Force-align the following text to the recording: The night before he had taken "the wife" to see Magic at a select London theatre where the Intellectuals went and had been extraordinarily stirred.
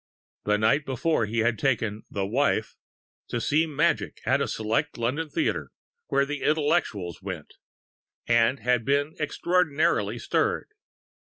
The 0.45 0.57
night 0.57 0.83
before 0.83 1.27
he 1.27 1.41
had 1.41 1.59
taken 1.59 2.05
"the 2.09 2.25
wife" 2.25 2.75
to 3.27 3.39
see 3.39 3.67
Magic 3.67 4.19
at 4.25 4.41
a 4.41 4.47
select 4.47 4.97
London 4.97 5.29
theatre 5.29 5.69
where 6.07 6.25
the 6.25 6.41
Intellectuals 6.41 7.21
went 7.21 7.53
and 8.25 8.61
had 8.61 8.83
been 8.83 9.13
extraordinarily 9.19 10.17
stirred. 10.17 10.69